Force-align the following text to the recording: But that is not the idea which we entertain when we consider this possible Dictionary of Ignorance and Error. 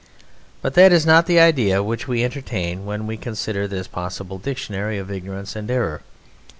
But 0.63 0.73
that 0.73 0.91
is 0.91 1.05
not 1.05 1.27
the 1.27 1.39
idea 1.39 1.83
which 1.83 2.07
we 2.07 2.23
entertain 2.23 2.85
when 2.87 3.05
we 3.05 3.17
consider 3.17 3.67
this 3.67 3.87
possible 3.87 4.39
Dictionary 4.39 4.97
of 4.97 5.11
Ignorance 5.11 5.55
and 5.55 5.69
Error. 5.69 6.01